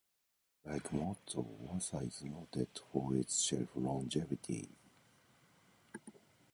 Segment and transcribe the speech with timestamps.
[0.65, 4.67] Like matzo, Wasa is noted for its shelf longevity.